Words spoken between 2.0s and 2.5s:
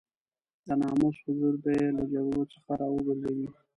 جګړو